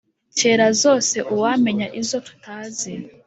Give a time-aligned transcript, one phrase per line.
[0.37, 2.93] cyera zose uwamenya izo tutazi